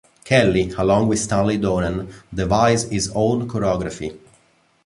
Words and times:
Kelly, 0.23 0.71
along 0.79 1.09
with 1.09 1.19
Stanley 1.19 1.59
Donen, 1.59 2.11
devised 2.33 2.91
his 2.91 3.11
own 3.13 3.47
choreography. 3.47 4.17